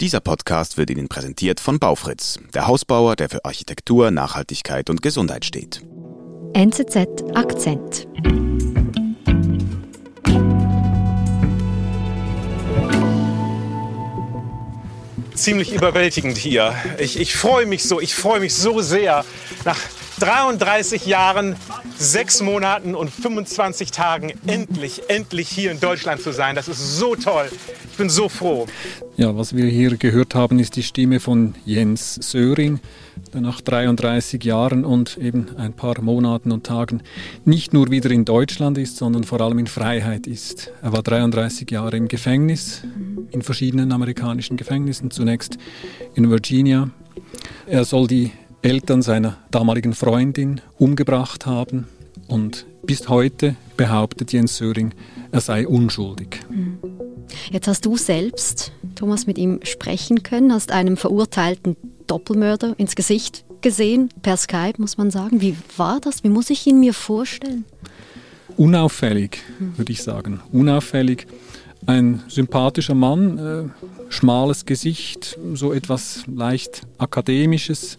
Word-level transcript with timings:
Dieser 0.00 0.20
Podcast 0.20 0.78
wird 0.78 0.88
Ihnen 0.88 1.08
präsentiert 1.08 1.60
von 1.60 1.78
Baufritz, 1.78 2.38
der 2.54 2.66
Hausbauer, 2.66 3.16
der 3.16 3.28
für 3.28 3.44
Architektur, 3.44 4.10
Nachhaltigkeit 4.10 4.88
und 4.88 5.02
Gesundheit 5.02 5.44
steht. 5.44 5.82
NZZ 6.54 7.22
Akzent. 7.34 8.08
Ziemlich 15.34 15.74
überwältigend 15.74 16.38
hier. 16.38 16.74
Ich, 16.98 17.20
ich 17.20 17.36
freue 17.36 17.66
mich 17.66 17.84
so, 17.84 18.00
ich 18.00 18.14
freue 18.14 18.40
mich 18.40 18.54
so 18.54 18.80
sehr. 18.80 19.26
Nach 19.66 19.78
33 20.20 21.06
Jahren, 21.06 21.56
6 21.96 22.42
Monaten 22.42 22.94
und 22.94 23.10
25 23.10 23.90
Tagen 23.90 24.32
endlich, 24.46 25.02
endlich 25.08 25.48
hier 25.48 25.70
in 25.70 25.80
Deutschland 25.80 26.20
zu 26.20 26.32
sein. 26.32 26.54
Das 26.54 26.68
ist 26.68 26.98
so 26.98 27.16
toll. 27.16 27.50
Ich 27.90 27.96
bin 27.96 28.10
so 28.10 28.28
froh. 28.28 28.66
Ja, 29.16 29.36
was 29.36 29.56
wir 29.56 29.64
hier 29.64 29.96
gehört 29.96 30.34
haben, 30.34 30.58
ist 30.58 30.76
die 30.76 30.82
Stimme 30.82 31.20
von 31.20 31.54
Jens 31.64 32.16
Söring, 32.16 32.80
der 33.32 33.40
nach 33.40 33.62
33 33.62 34.44
Jahren 34.44 34.84
und 34.84 35.16
eben 35.16 35.56
ein 35.56 35.72
paar 35.72 36.00
Monaten 36.02 36.52
und 36.52 36.64
Tagen 36.64 37.02
nicht 37.46 37.72
nur 37.72 37.90
wieder 37.90 38.10
in 38.10 38.26
Deutschland 38.26 38.76
ist, 38.76 38.98
sondern 38.98 39.24
vor 39.24 39.40
allem 39.40 39.58
in 39.58 39.66
Freiheit 39.66 40.26
ist. 40.26 40.70
Er 40.82 40.92
war 40.92 41.02
33 41.02 41.70
Jahre 41.70 41.96
im 41.96 42.08
Gefängnis, 42.08 42.82
in 43.30 43.40
verschiedenen 43.40 43.90
amerikanischen 43.90 44.58
Gefängnissen, 44.58 45.10
zunächst 45.10 45.56
in 46.14 46.30
Virginia. 46.30 46.90
Er 47.66 47.84
soll 47.84 48.06
die 48.06 48.32
Eltern 48.62 49.02
seiner 49.02 49.38
damaligen 49.50 49.94
Freundin 49.94 50.60
umgebracht 50.78 51.46
haben 51.46 51.86
und 52.28 52.66
bis 52.82 53.08
heute 53.08 53.56
behauptet 53.76 54.32
Jens 54.32 54.56
Söring, 54.56 54.92
er 55.32 55.40
sei 55.40 55.66
unschuldig. 55.66 56.40
Jetzt 57.50 57.68
hast 57.68 57.86
du 57.86 57.96
selbst, 57.96 58.72
Thomas, 58.96 59.26
mit 59.26 59.38
ihm 59.38 59.60
sprechen 59.62 60.22
können, 60.22 60.52
hast 60.52 60.72
einem 60.72 60.96
verurteilten 60.96 61.76
Doppelmörder 62.06 62.74
ins 62.76 62.96
Gesicht 62.96 63.44
gesehen, 63.62 64.10
per 64.22 64.36
Skype 64.36 64.74
muss 64.78 64.98
man 64.98 65.10
sagen. 65.10 65.40
Wie 65.40 65.56
war 65.76 66.00
das? 66.00 66.24
Wie 66.24 66.28
muss 66.28 66.50
ich 66.50 66.66
ihn 66.66 66.80
mir 66.80 66.94
vorstellen? 66.94 67.64
Unauffällig, 68.56 69.42
würde 69.76 69.92
ich 69.92 70.02
sagen. 70.02 70.40
Unauffällig. 70.52 71.26
Ein 71.86 72.22
sympathischer 72.28 72.94
Mann, 72.94 73.38
äh, 73.38 73.64
schmales 74.10 74.66
Gesicht, 74.66 75.38
so 75.54 75.72
etwas 75.72 76.24
leicht 76.26 76.82
akademisches, 76.98 77.96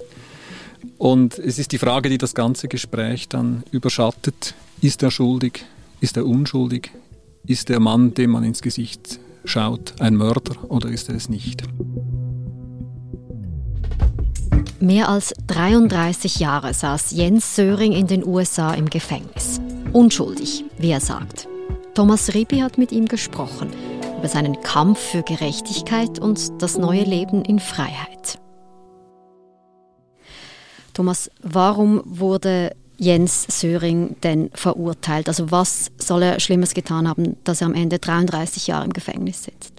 und 0.98 1.38
es 1.40 1.60
ist 1.60 1.72
die 1.72 1.78
Frage, 1.78 2.10
die 2.10 2.18
das 2.18 2.36
ganze 2.36 2.68
Gespräch 2.68 3.28
dann 3.28 3.64
überschattet. 3.72 4.54
Ist 4.82 5.04
er 5.04 5.12
schuldig? 5.12 5.66
Ist 6.00 6.18
er 6.18 6.26
unschuldig? 6.26 6.92
Ist 7.46 7.70
der 7.70 7.80
Mann, 7.80 8.14
dem 8.14 8.32
man 8.32 8.44
ins 8.44 8.62
Gesicht 8.62 9.20
schaut, 9.46 9.96
ein 10.00 10.16
Mörder 10.16 10.56
oder 10.70 10.90
ist 10.90 11.10
er 11.10 11.16
es 11.16 11.30
nicht? 11.30 11.64
Mehr 14.80 15.10
als 15.10 15.34
33 15.46 16.40
Jahre 16.40 16.74
saß 16.74 17.12
Jens 17.12 17.56
Söring 17.56 17.92
in 17.92 18.08
den 18.08 18.26
USA 18.26 18.74
im 18.74 18.90
Gefängnis. 18.90 19.62
Unschuldig, 19.94 20.66
wie 20.80 20.90
er 20.90 21.00
sagt. 21.00 21.48
Thomas 21.94 22.34
Ribi 22.34 22.60
hat 22.60 22.80
mit 22.80 22.92
ihm 22.92 23.08
gesprochen 23.08 23.70
über 24.18 24.28
seinen 24.28 24.60
Kampf 24.62 25.00
für 25.00 25.22
Gerechtigkeit 25.22 26.20
und 26.20 26.62
das 26.62 26.78
neue 26.78 27.04
Leben 27.04 27.44
in 27.44 27.60
Freiheit. 27.60 28.41
Thomas, 31.02 31.32
warum 31.42 32.04
wurde 32.06 32.76
Jens 33.00 33.48
Söring 33.50 34.18
denn 34.22 34.52
verurteilt? 34.54 35.30
Also 35.30 35.50
was 35.50 35.90
soll 35.98 36.22
er 36.22 36.40
Schlimmes 36.40 36.76
getan 36.76 37.08
haben, 37.08 37.38
dass 37.44 37.62
er 37.62 37.66
am 37.66 37.74
Ende 37.74 37.98
33 37.98 38.68
Jahre 38.68 38.86
im 38.86 38.94
Gefängnis 38.94 39.46
sitzt? 39.46 39.74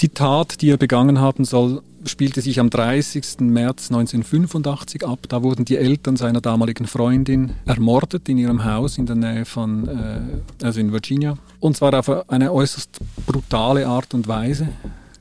Die 0.00 0.08
Tat, 0.08 0.60
die 0.60 0.70
er 0.70 0.76
begangen 0.76 1.20
haben 1.20 1.44
soll, 1.44 1.82
spielte 2.04 2.40
sich 2.40 2.58
am 2.58 2.68
30. 2.68 3.42
März 3.42 3.92
1985 3.92 5.06
ab. 5.06 5.20
Da 5.28 5.44
wurden 5.44 5.64
die 5.66 5.76
Eltern 5.76 6.16
seiner 6.16 6.40
damaligen 6.40 6.88
Freundin 6.88 7.52
ermordet 7.64 8.28
in 8.28 8.36
ihrem 8.36 8.64
Haus 8.64 8.98
in 8.98 9.06
der 9.06 9.14
Nähe 9.14 9.44
von, 9.44 9.86
äh, 9.86 10.64
also 10.64 10.80
in 10.80 10.90
Virginia. 10.90 11.38
Und 11.60 11.76
zwar 11.76 11.96
auf 11.96 12.28
eine 12.28 12.52
äußerst 12.52 12.98
brutale 13.24 13.86
Art 13.86 14.12
und 14.14 14.26
Weise 14.26 14.66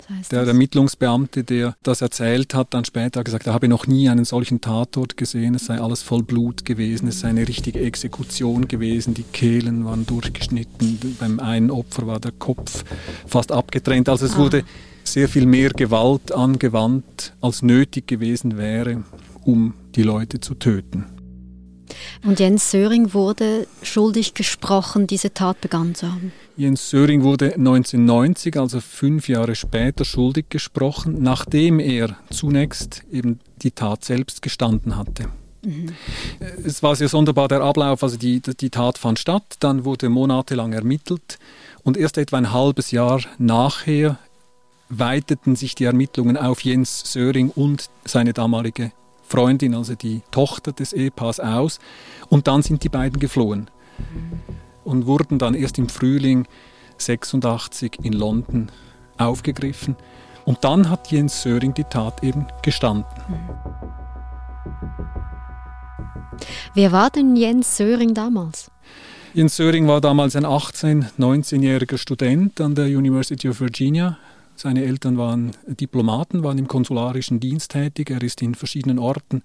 heißt 0.10 0.32
der 0.32 0.42
das? 0.42 0.50
Ermittlungsbeamte, 0.50 1.44
der 1.44 1.76
das 1.84 2.02
erzählt 2.02 2.54
hat, 2.54 2.74
dann 2.74 2.86
später 2.86 3.24
gesagt, 3.24 3.48
er 3.48 3.54
habe 3.54 3.68
noch 3.68 3.88
nie 3.88 4.10
einen 4.10 4.26
solchen 4.26 4.62
Tatort 4.62 5.18
gesehen, 5.18 5.56
es 5.56 5.66
sei 5.66 5.80
alles 5.80 6.02
voll 6.02 6.24
Blut 6.24 6.66
gewesen, 6.66 7.08
es 7.08 7.22
sei 7.22 7.30
eine 7.30 7.48
richtige 7.48 7.80
Exekution 7.80 8.68
gewesen, 8.68 9.14
die 9.14 9.24
Kehlen 9.24 9.86
waren 9.86 10.06
durchgeschnitten, 10.06 11.18
beim 11.20 11.40
einen 11.40 11.72
Opfer 11.72 12.08
war 12.08 12.20
der 12.20 12.32
Kopf 12.32 12.84
fast 13.28 13.52
abgetrennt. 13.52 14.10
Also 14.10 14.26
es 14.26 14.36
ah. 14.36 14.38
wurde 14.38 14.64
sehr 15.04 15.30
viel 15.30 15.46
mehr 15.46 15.70
Gewalt 15.70 16.32
angewandt, 16.32 17.34
als 17.42 17.62
nötig 17.62 18.08
gewesen 18.08 18.58
wäre, 18.58 19.04
um 19.44 19.74
die 19.96 20.04
Leute 20.04 20.40
zu 20.40 20.56
töten. 20.56 21.06
Und 22.26 22.40
Jens 22.40 22.72
Söring 22.72 23.14
wurde 23.14 23.68
schuldig 23.82 24.34
gesprochen, 24.34 25.08
diese 25.08 25.34
Tat 25.34 25.62
begangen 25.62 25.96
zu 25.96 26.12
haben. 26.12 26.32
Jens 26.56 26.90
Söring 26.90 27.24
wurde 27.24 27.56
1990, 27.56 28.58
also 28.58 28.80
fünf 28.80 29.28
Jahre 29.28 29.56
später, 29.56 30.06
schuldig 30.06 30.46
gesprochen, 30.50 31.22
nachdem 31.22 31.80
er 31.80 32.18
zunächst 32.30 33.04
eben 33.12 33.40
die 33.62 33.72
Tat 33.72 34.06
selbst 34.06 34.42
gestanden 34.42 34.96
hatte. 34.96 35.30
Mhm. 35.64 35.94
Es 36.64 36.84
war 36.84 36.96
sehr 36.96 37.08
sonderbar 37.08 37.48
der 37.48 37.62
Ablauf, 37.62 38.04
also 38.04 38.18
die, 38.18 38.42
die 38.42 38.70
Tat 38.70 38.98
fand 38.98 39.18
statt, 39.18 39.56
dann 39.60 39.86
wurde 39.86 40.10
monatelang 40.10 40.74
ermittelt 40.74 41.40
und 41.84 41.98
erst 41.98 42.18
etwa 42.18 42.38
ein 42.38 42.52
halbes 42.52 42.92
Jahr 42.92 43.22
nachher 43.38 44.20
weiteten 44.90 45.56
sich 45.56 45.76
die 45.76 45.86
Ermittlungen 45.86 46.38
auf 46.38 46.62
Jens 46.62 47.12
Söring 47.12 47.50
und 47.50 47.90
seine 48.06 48.34
damalige 48.34 48.92
Freundin, 49.34 49.74
also 49.74 49.96
die 49.96 50.22
Tochter 50.30 50.74
des 50.74 50.94
Ehepaars, 50.94 51.40
aus. 51.40 51.80
Und 52.30 52.46
dann 52.48 52.62
sind 52.62 52.84
die 52.84 52.90
beiden 52.90 53.20
geflohen 53.20 53.68
und 54.84 55.08
wurden 55.08 55.40
dann 55.40 55.56
erst 55.56 55.80
im 55.80 55.90
Frühling 55.90 56.46
86 57.00 57.98
in 58.04 58.14
London 58.14 58.72
aufgegriffen. 59.18 59.96
Und 60.46 60.64
dann 60.64 60.88
hat 60.88 61.12
Jens 61.12 61.42
Söring 61.42 61.74
die 61.74 61.84
Tat 61.86 62.24
eben 62.24 62.46
gestanden. 62.62 63.06
Wer 66.76 66.92
war 66.92 67.10
denn 67.10 67.36
Jens 67.36 67.76
Söring 67.76 68.14
damals? 68.14 68.70
Jens 69.34 69.56
Söring 69.56 69.88
war 69.88 70.00
damals 70.00 70.36
ein 70.36 70.46
18-, 70.46 71.06
19-jähriger 71.18 71.98
Student 71.98 72.62
an 72.62 72.76
der 72.76 72.86
University 72.86 73.50
of 73.50 73.60
Virginia 73.60 74.20
seine 74.56 74.84
Eltern 74.84 75.18
waren 75.18 75.52
Diplomaten, 75.68 76.44
waren 76.44 76.58
im 76.58 76.68
konsularischen 76.68 77.40
Dienst 77.40 77.72
tätig. 77.72 78.10
Er 78.10 78.22
ist 78.22 78.42
in 78.42 78.56
verschiedenen 78.56 79.00
Orten 79.00 79.42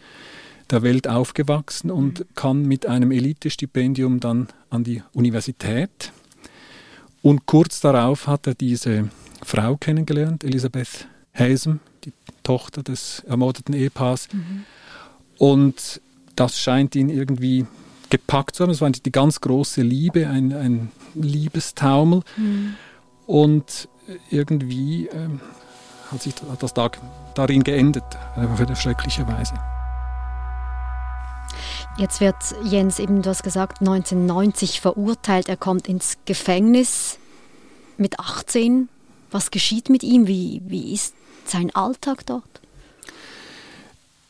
der 0.71 0.83
Welt 0.83 1.09
aufgewachsen 1.09 1.91
und 1.91 2.27
kam 2.35 2.63
mit 2.63 2.87
einem 2.87 3.11
Elitestipendium 3.11 4.21
dann 4.21 4.49
an 4.71 4.85
die 4.85 5.03
Universität. 5.13 6.13
Und 7.23 7.47
kurz 7.47 7.81
darauf 7.81 8.27
hat 8.27 8.47
er 8.47 8.55
diese 8.55 9.09
Frau 9.43 9.77
kennengelernt, 9.77 10.45
Elisabeth 10.45 11.09
Hasem, 11.33 11.81
die 12.05 12.13
Tochter 12.43 12.83
des 12.83 13.21
ermordeten 13.27 13.75
Ehepaars. 13.75 14.29
Mhm. 14.33 14.65
Und 15.39 16.01
das 16.37 16.59
scheint 16.59 16.95
ihn 16.95 17.09
irgendwie 17.09 17.67
gepackt 18.11 18.55
zu 18.55 18.63
haben. 18.63 18.71
Es 18.71 18.81
war 18.81 18.91
die 18.91 19.13
ganz 19.13 19.41
große 19.41 19.83
Liebe, 19.83 20.29
ein, 20.29 20.53
ein 20.53 20.91
Liebestaumel. 21.15 22.23
Mhm. 22.37 22.75
Und 23.27 23.89
irgendwie 24.31 25.07
äh, 25.09 25.29
hat 26.11 26.23
sich 26.23 26.35
das 26.59 26.75
Tag 26.75 26.99
darin 27.35 27.63
geendet, 27.63 28.05
äh, 28.37 28.77
schrecklicherweise. 28.77 29.55
Jetzt 31.99 32.21
wird 32.21 32.37
Jens 32.63 33.01
eben, 33.01 33.23
du 33.23 33.31
hast 33.31 33.43
gesagt, 33.43 33.81
1990 33.81 34.81
verurteilt. 34.81 35.49
Er 35.49 35.57
kommt 35.57 35.89
ins 35.89 36.17
Gefängnis 36.27 37.19
mit 37.97 38.21
18. 38.21 38.89
Was 39.33 39.51
geschieht 39.51 39.91
mit 39.91 40.05
ihm? 40.05 40.29
Wie, 40.29 40.63
wie 40.65 40.93
ist 40.95 41.15
sein 41.45 41.75
Alltag 41.75 42.25
dort? 42.25 42.45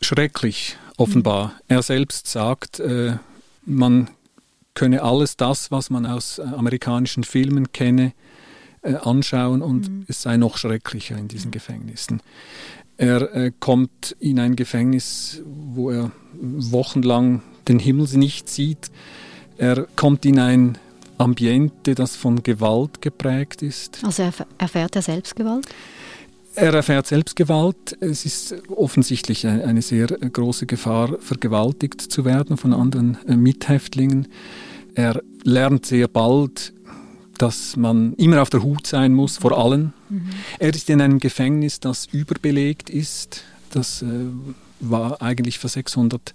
Schrecklich, 0.01 0.79
offenbar. 0.97 1.49
Mhm. 1.49 1.53
Er 1.69 1.83
selbst 1.83 2.27
sagt, 2.29 2.81
äh, 2.81 3.19
man 3.67 4.09
könne 4.73 5.03
alles 5.03 5.37
das, 5.37 5.71
was 5.71 5.91
man 5.91 6.07
aus 6.07 6.39
äh, 6.39 6.43
amerikanischen 6.43 7.25
Filmen 7.25 7.73
kenne, 7.73 8.13
anschauen 8.97 9.63
und 9.63 9.89
mhm. 9.89 10.05
es 10.09 10.23
sei 10.23 10.37
noch 10.37 10.57
schrecklicher 10.57 11.17
in 11.17 11.29
diesen 11.29 11.51
Gefängnissen. 11.51 12.21
Er 12.97 13.35
äh, 13.35 13.53
kommt 13.61 14.17
in 14.19 14.41
ein 14.41 14.57
Gefängnis, 14.57 15.43
wo 15.55 15.91
er 15.91 16.11
wochenlang 16.41 17.43
den 17.69 17.79
Himmel 17.79 18.09
nicht 18.19 18.49
sieht. 18.49 18.91
Er 19.57 19.87
kommt 19.95 20.27
in 20.27 20.39
ein 20.39 20.79
Ambiente, 21.17 21.95
das 21.95 22.17
von 22.17 22.43
Gewalt 22.43 23.01
geprägt 23.01 23.63
ist. 23.63 24.01
Also 24.05 24.25
er 24.25 24.33
erfährt 24.59 24.97
er 24.97 25.03
Selbstgewalt? 25.03 25.67
Er 26.55 26.75
erfährt 26.75 27.07
Selbstgewalt. 27.07 27.97
Es 28.01 28.25
ist 28.25 28.55
offensichtlich 28.69 29.47
eine 29.47 29.83
sehr 29.83 30.09
große 30.09 30.67
Gefahr, 30.67 31.19
vergewaltigt 31.21 32.01
zu 32.01 32.25
werden 32.25 32.57
von 32.57 32.73
anderen 32.73 33.17
äh, 33.29 33.37
Mithäftlingen. 33.37 34.27
Er 34.95 35.23
lernt 35.45 35.87
sehr 35.87 36.09
bald 36.09 36.73
dass 37.39 37.77
man 37.77 38.15
immer 38.15 38.43
auf 38.43 38.51
der 38.51 38.63
Hut 38.63 38.87
sein 38.87 39.15
muss 39.15 39.39
vor 39.39 39.57
allen. 39.57 39.93
Mhm. 40.09 40.31
Er 40.59 40.75
ist 40.75 40.91
in 40.91 41.01
einem 41.01 41.19
Gefängnis, 41.19 41.81
das 41.81 42.07
überbelegt 42.07 42.91
ist. 42.91 43.45
Das 43.71 44.03
äh, 44.03 44.07
war 44.81 45.23
eigentlich 45.23 45.59
für 45.59 45.69
600 45.69 46.33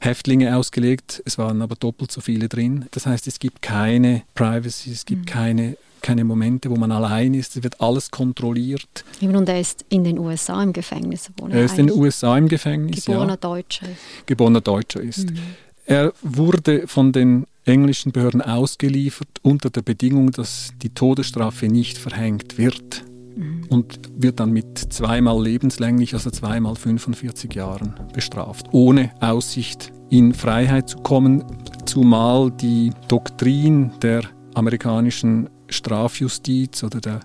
Häftlinge 0.00 0.56
ausgelegt. 0.56 1.22
Es 1.24 1.38
waren 1.38 1.62
aber 1.62 1.74
doppelt 1.74 2.12
so 2.12 2.20
viele 2.20 2.48
drin. 2.48 2.86
Das 2.92 3.06
heißt, 3.06 3.26
es 3.26 3.38
gibt 3.38 3.62
keine 3.62 4.22
Privacy, 4.34 4.92
es 4.92 5.04
gibt 5.04 5.22
mhm. 5.22 5.26
keine 5.26 5.76
keine 6.00 6.24
Momente, 6.24 6.70
wo 6.70 6.76
man 6.76 6.92
allein 6.92 7.34
ist. 7.34 7.56
Es 7.56 7.62
wird 7.62 7.80
alles 7.80 8.10
kontrolliert. 8.10 9.04
Und 9.20 9.48
er 9.48 9.60
ist 9.60 9.84
in 9.88 10.04
den 10.04 10.18
USA 10.18 10.62
im 10.62 10.72
Gefängnis. 10.72 11.30
er 11.50 11.64
ist 11.64 11.78
in 11.78 11.88
den 11.88 11.98
USA 11.98 12.38
im 12.38 12.48
Gefängnis. 12.48 13.04
Geborener 13.04 13.32
ja. 13.32 13.36
Deutscher. 13.36 13.86
Geborener 14.26 14.60
Deutscher 14.60 15.00
ist. 15.00 15.30
Mhm. 15.30 15.38
Er 15.86 16.12
wurde 16.22 16.86
von 16.86 17.12
den 17.12 17.46
englischen 17.68 18.12
Behörden 18.12 18.42
ausgeliefert 18.42 19.28
unter 19.42 19.70
der 19.70 19.82
Bedingung, 19.82 20.30
dass 20.30 20.72
die 20.82 20.90
Todesstrafe 20.90 21.66
nicht 21.66 21.98
verhängt 21.98 22.58
wird 22.58 23.04
mhm. 23.36 23.66
und 23.68 24.00
wird 24.16 24.40
dann 24.40 24.52
mit 24.52 24.78
zweimal 24.92 25.42
lebenslänglich, 25.42 26.14
also 26.14 26.30
zweimal 26.30 26.76
45 26.76 27.54
Jahren 27.54 27.94
bestraft, 28.12 28.66
ohne 28.72 29.10
Aussicht 29.20 29.92
in 30.10 30.34
Freiheit 30.34 30.88
zu 30.88 30.98
kommen, 30.98 31.44
zumal 31.84 32.50
die 32.50 32.90
Doktrin 33.08 33.92
der 34.02 34.22
amerikanischen 34.54 35.50
Strafjustiz 35.68 36.82
oder 36.82 37.00
der, 37.00 37.20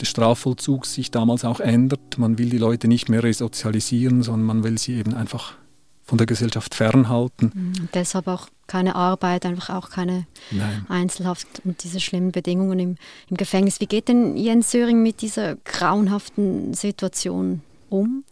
der 0.00 0.06
Strafvollzug 0.06 0.86
sich 0.86 1.10
damals 1.10 1.44
auch 1.44 1.60
ändert. 1.60 2.18
Man 2.18 2.38
will 2.38 2.50
die 2.50 2.58
Leute 2.58 2.88
nicht 2.88 3.08
mehr 3.08 3.22
resozialisieren, 3.22 4.22
sondern 4.22 4.46
man 4.46 4.64
will 4.64 4.78
sie 4.78 4.94
eben 4.94 5.14
einfach 5.14 5.54
von 6.02 6.18
der 6.18 6.26
Gesellschaft 6.26 6.74
fernhalten. 6.74 7.52
Mhm. 7.54 7.72
Und 7.80 7.94
deshalb 7.94 8.26
auch 8.26 8.48
keine 8.66 8.94
Arbeit, 8.94 9.46
einfach 9.46 9.70
auch 9.70 9.90
keine 9.90 10.26
Nein. 10.50 10.86
Einzelhaft 10.88 11.46
und 11.64 11.82
diese 11.84 12.00
schlimmen 12.00 12.32
Bedingungen 12.32 12.78
im, 12.78 12.96
im 13.28 13.36
Gefängnis. 13.36 13.80
Wie 13.80 13.86
geht 13.86 14.08
denn 14.08 14.36
Jens 14.36 14.70
Söring 14.70 15.02
mit 15.02 15.20
dieser 15.22 15.56
grauenhaften 15.64 16.74
Situation 16.74 17.62
um? 17.90 18.24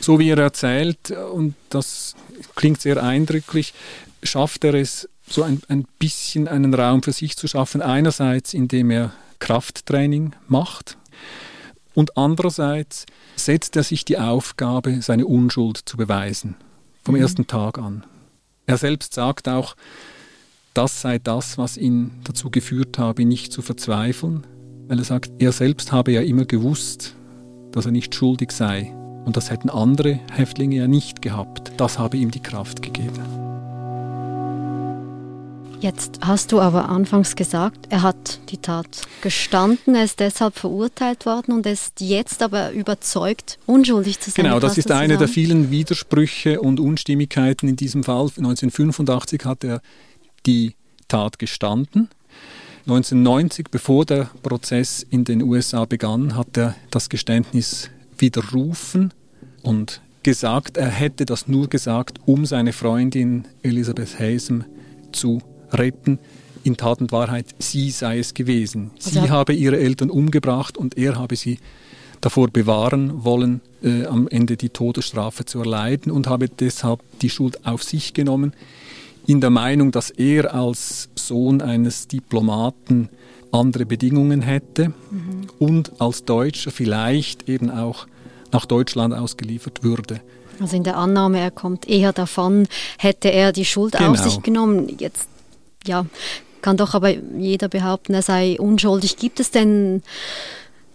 So 0.00 0.18
wie 0.18 0.30
er 0.30 0.38
erzählt, 0.38 1.10
und 1.10 1.54
das 1.70 2.14
klingt 2.54 2.80
sehr 2.80 3.02
eindrücklich, 3.02 3.74
schafft 4.22 4.64
er 4.64 4.74
es, 4.74 5.08
so 5.28 5.42
ein, 5.42 5.60
ein 5.68 5.86
bisschen 5.98 6.46
einen 6.46 6.72
Raum 6.72 7.02
für 7.02 7.12
sich 7.12 7.36
zu 7.36 7.48
schaffen. 7.48 7.82
Einerseits, 7.82 8.54
indem 8.54 8.90
er 8.90 9.12
Krafttraining 9.38 10.32
macht 10.46 10.96
und 11.94 12.16
andererseits 12.16 13.06
setzt 13.36 13.76
er 13.76 13.82
sich 13.82 14.04
die 14.04 14.18
Aufgabe, 14.18 15.02
seine 15.02 15.26
Unschuld 15.26 15.78
zu 15.84 15.96
beweisen, 15.96 16.54
vom 17.04 17.14
mhm. 17.14 17.22
ersten 17.22 17.46
Tag 17.46 17.78
an. 17.78 18.04
Er 18.66 18.78
selbst 18.78 19.14
sagt 19.14 19.48
auch, 19.48 19.76
das 20.74 21.00
sei 21.00 21.18
das, 21.18 21.56
was 21.56 21.76
ihn 21.76 22.10
dazu 22.24 22.50
geführt 22.50 22.98
habe, 22.98 23.24
nicht 23.24 23.52
zu 23.52 23.62
verzweifeln, 23.62 24.44
weil 24.88 24.98
er 24.98 25.04
sagt, 25.04 25.30
er 25.38 25.52
selbst 25.52 25.92
habe 25.92 26.12
ja 26.12 26.20
immer 26.20 26.44
gewusst, 26.44 27.14
dass 27.70 27.86
er 27.86 27.92
nicht 27.92 28.14
schuldig 28.14 28.50
sei. 28.50 28.92
Und 29.24 29.36
das 29.36 29.50
hätten 29.50 29.70
andere 29.70 30.20
Häftlinge 30.32 30.76
ja 30.76 30.88
nicht 30.88 31.22
gehabt. 31.22 31.72
Das 31.76 31.98
habe 31.98 32.16
ihm 32.16 32.30
die 32.30 32.42
Kraft 32.42 32.82
gegeben. 32.82 33.45
Jetzt 35.80 36.20
hast 36.22 36.52
du 36.52 36.60
aber 36.60 36.88
anfangs 36.88 37.36
gesagt, 37.36 37.86
er 37.90 38.02
hat 38.02 38.40
die 38.48 38.56
Tat 38.56 39.02
gestanden, 39.20 39.94
er 39.94 40.04
ist 40.04 40.20
deshalb 40.20 40.56
verurteilt 40.56 41.26
worden 41.26 41.52
und 41.52 41.66
ist 41.66 42.00
jetzt 42.00 42.42
aber 42.42 42.72
überzeugt, 42.72 43.58
unschuldig 43.66 44.18
zu 44.20 44.30
sein. 44.30 44.46
Genau, 44.46 44.58
das 44.58 44.78
ist 44.78 44.90
einer 44.90 45.18
der 45.18 45.28
vielen 45.28 45.70
Widersprüche 45.70 46.60
und 46.60 46.80
Unstimmigkeiten 46.80 47.68
in 47.68 47.76
diesem 47.76 48.04
Fall. 48.04 48.24
1985 48.36 49.44
hat 49.44 49.64
er 49.64 49.82
die 50.46 50.74
Tat 51.08 51.38
gestanden. 51.38 52.08
1990, 52.86 53.66
bevor 53.70 54.06
der 54.06 54.30
Prozess 54.42 55.04
in 55.08 55.24
den 55.24 55.42
USA 55.42 55.84
begann, 55.84 56.36
hat 56.36 56.56
er 56.56 56.74
das 56.90 57.08
Geständnis 57.08 57.90
widerrufen 58.16 59.12
und 59.62 60.00
gesagt, 60.22 60.76
er 60.76 60.88
hätte 60.88 61.26
das 61.26 61.48
nur 61.48 61.68
gesagt, 61.68 62.18
um 62.24 62.46
seine 62.46 62.72
Freundin 62.72 63.46
Elizabeth 63.62 64.18
Hasem 64.18 64.64
zu 65.12 65.40
retten. 65.78 66.18
In 66.64 66.76
Tat 66.76 67.00
und 67.00 67.12
Wahrheit, 67.12 67.46
sie 67.58 67.90
sei 67.90 68.18
es 68.18 68.34
gewesen. 68.34 68.90
Sie 68.98 69.20
also, 69.20 69.30
habe 69.30 69.52
ihre 69.52 69.78
Eltern 69.78 70.10
umgebracht 70.10 70.76
und 70.76 70.98
er 70.98 71.16
habe 71.16 71.36
sie 71.36 71.58
davor 72.20 72.48
bewahren 72.48 73.24
wollen, 73.24 73.60
äh, 73.82 74.06
am 74.06 74.26
Ende 74.26 74.56
die 74.56 74.70
Todesstrafe 74.70 75.44
zu 75.44 75.60
erleiden 75.60 76.10
und 76.10 76.26
habe 76.26 76.48
deshalb 76.48 77.00
die 77.20 77.30
Schuld 77.30 77.64
auf 77.66 77.84
sich 77.84 78.14
genommen, 78.14 78.52
in 79.26 79.40
der 79.40 79.50
Meinung, 79.50 79.92
dass 79.92 80.10
er 80.10 80.54
als 80.54 81.08
Sohn 81.14 81.60
eines 81.60 82.08
Diplomaten 82.08 83.10
andere 83.52 83.86
Bedingungen 83.86 84.42
hätte 84.42 84.88
mhm. 84.88 85.46
und 85.58 86.00
als 86.00 86.24
Deutscher 86.24 86.70
vielleicht 86.70 87.48
eben 87.48 87.70
auch 87.70 88.06
nach 88.52 88.66
Deutschland 88.66 89.14
ausgeliefert 89.14 89.82
würde. 89.82 90.20
Also 90.60 90.76
in 90.76 90.84
der 90.84 90.96
Annahme, 90.96 91.38
er 91.40 91.50
kommt 91.50 91.88
eher 91.88 92.12
davon, 92.12 92.66
hätte 92.98 93.30
er 93.30 93.52
die 93.52 93.64
Schuld 93.64 93.92
genau. 93.92 94.12
auf 94.12 94.18
sich 94.18 94.42
genommen. 94.42 94.96
Jetzt 94.98 95.28
ja, 95.86 96.06
kann 96.62 96.76
doch 96.76 96.94
aber 96.94 97.10
jeder 97.10 97.68
behaupten, 97.68 98.14
er 98.14 98.22
sei 98.22 98.56
unschuldig. 98.58 99.16
Gibt 99.16 99.40
es 99.40 99.50
denn 99.50 100.02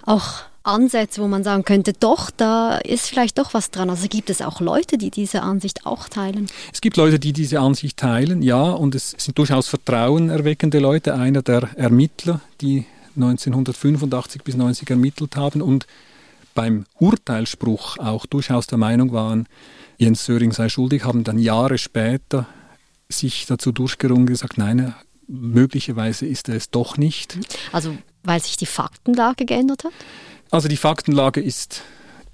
auch 0.06 0.44
Ansätze, 0.64 1.22
wo 1.22 1.28
man 1.28 1.44
sagen 1.44 1.64
könnte, 1.64 1.94
doch, 1.94 2.30
da 2.30 2.78
ist 2.78 3.08
vielleicht 3.08 3.40
doch 3.40 3.54
was 3.54 3.72
dran. 3.72 3.90
Also 3.90 4.08
gibt 4.08 4.30
es 4.30 4.42
auch 4.42 4.62
Leute, 4.62 4.98
die 4.98 5.10
diese 5.10 5.42
Ansicht 5.42 5.86
auch 5.86 6.08
teilen? 6.08 6.48
Es 6.72 6.82
gibt 6.82 6.98
Leute, 6.98 7.18
die 7.20 7.34
diese 7.34 7.60
Ansicht 7.60 7.98
teilen, 7.98 8.44
ja, 8.44 8.62
und 8.62 8.94
es 8.94 9.16
sind 9.18 9.38
durchaus 9.38 9.68
vertrauenerweckende 9.68 10.80
Leute. 10.80 11.16
Einer 11.16 11.42
der 11.42 11.70
Ermittler, 11.76 12.42
die 12.62 12.86
1985 13.16 14.44
bis 14.44 14.56
90 14.56 14.90
ermittelt 14.90 15.36
haben 15.36 15.62
und 15.62 15.88
beim 16.54 16.86
Urteilsspruch 17.00 17.98
auch 17.98 18.26
durchaus 18.26 18.68
der 18.68 18.78
Meinung 18.78 19.14
waren, 19.14 19.48
Jens 19.98 20.26
Söring 20.26 20.52
sei 20.52 20.70
schuldig, 20.70 21.06
haben 21.06 21.24
dann 21.24 21.40
Jahre 21.40 21.78
später 21.78 22.48
sich 23.12 23.46
dazu 23.46 23.72
durchgerungen 23.72 24.24
und 24.24 24.28
gesagt, 24.28 24.58
nein, 24.58 24.94
möglicherweise 25.28 26.26
ist 26.26 26.50
er 26.50 26.56
es 26.56 26.70
doch 26.70 26.98
nicht. 26.98 27.38
Also 27.72 27.98
weil 28.24 28.42
sich 28.42 28.58
die 28.58 28.66
Faktenlage 28.66 29.46
geändert 29.46 29.84
hat? 29.84 29.94
Also 30.52 30.68
die 30.68 30.78
Faktenlage 30.78 31.42
ist 31.42 31.82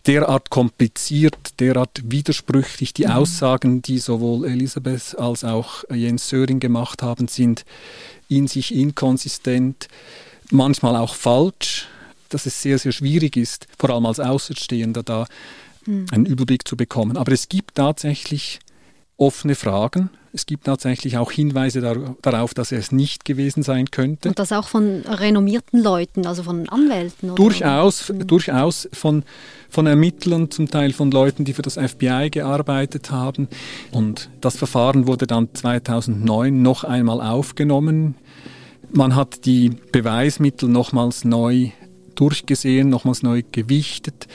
derart 0.06 0.50
kompliziert, 0.50 1.60
derart 1.60 2.02
widersprüchlich. 2.04 2.94
Die 2.94 3.06
mhm. 3.06 3.12
Aussagen, 3.12 3.82
die 3.82 4.00
sowohl 4.00 4.48
Elisabeth 4.48 5.18
als 5.18 5.44
auch 5.44 5.84
Jens 5.94 6.30
Söring 6.30 6.60
gemacht 6.60 7.04
haben, 7.04 7.28
sind 7.28 7.66
in 8.30 8.48
sich 8.48 8.74
inkonsistent, 8.74 9.88
manchmal 10.50 10.96
auch 10.96 11.16
falsch, 11.16 11.88
dass 12.30 12.46
es 12.46 12.62
sehr, 12.62 12.80
sehr 12.80 12.92
schwierig 12.92 13.38
ist, 13.38 13.68
vor 13.78 13.90
allem 13.90 14.06
als 14.06 14.20
Außenstehender 14.20 15.04
da 15.04 15.28
mhm. 15.86 16.08
einen 16.12 16.26
Überblick 16.26 16.68
zu 16.68 16.76
bekommen. 16.76 17.18
Aber 17.18 17.32
es 17.32 17.50
gibt 17.50 17.76
tatsächlich 17.76 18.60
offene 19.18 19.56
Fragen. 19.56 20.10
Es 20.34 20.46
gibt 20.46 20.66
tatsächlich 20.66 21.18
auch 21.18 21.32
Hinweise 21.32 21.82
darauf, 22.22 22.54
dass 22.54 22.72
er 22.72 22.78
es 22.78 22.92
nicht 22.92 23.26
gewesen 23.26 23.64
sein 23.64 23.90
könnte. 23.90 24.30
Und 24.30 24.38
das 24.38 24.52
auch 24.52 24.68
von 24.68 25.02
renommierten 25.08 25.82
Leuten, 25.82 26.28
also 26.28 26.44
von 26.44 26.70
Anwälten? 26.70 27.32
Oder? 27.32 27.36
Durchaus, 27.36 28.10
mhm. 28.10 28.28
durchaus 28.28 28.88
von, 28.94 29.24
von 29.70 29.88
Ermittlern, 29.88 30.52
zum 30.52 30.70
Teil 30.70 30.94
von 30.94 31.10
Leuten, 31.10 31.44
die 31.44 31.54
für 31.54 31.64
das 31.64 31.76
FBI 31.76 32.30
gearbeitet 32.30 33.10
haben. 33.10 33.48
Und 33.92 34.30
das 34.40 34.58
Verfahren 34.58 35.08
wurde 35.08 35.26
dann 35.26 35.50
2009 35.54 36.62
noch 36.62 36.84
einmal 36.84 37.20
aufgenommen. 37.20 38.16
Man 38.92 39.16
hat 39.16 39.46
die 39.46 39.72
Beweismittel 39.92 40.70
nochmals 40.70 41.26
neu 41.26 41.72
durchgesehen, 42.14 42.90
nochmals 42.90 43.24
neu 43.24 43.42
gewichtet. 43.52 44.28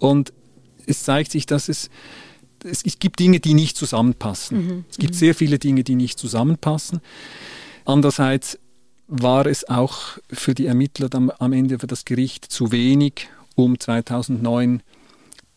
Und 0.00 0.32
es 0.86 1.04
zeigt 1.04 1.30
sich, 1.30 1.46
dass 1.46 1.68
es 1.68 1.90
es, 2.64 2.82
es 2.84 2.98
gibt 2.98 3.20
Dinge, 3.20 3.40
die 3.40 3.54
nicht 3.54 3.76
zusammenpassen. 3.76 4.66
Mhm. 4.66 4.84
Es 4.90 4.98
gibt 4.98 5.14
mhm. 5.14 5.18
sehr 5.18 5.34
viele 5.34 5.58
Dinge, 5.58 5.84
die 5.84 5.94
nicht 5.94 6.18
zusammenpassen. 6.18 7.00
Andererseits 7.84 8.58
war 9.06 9.46
es 9.46 9.68
auch 9.68 10.18
für 10.30 10.54
die 10.54 10.66
Ermittler 10.66 11.08
am, 11.14 11.30
am 11.30 11.52
Ende 11.52 11.78
für 11.78 11.86
das 11.86 12.04
Gericht 12.04 12.44
zu 12.44 12.72
wenig, 12.72 13.28
um 13.54 13.80
2009 13.80 14.82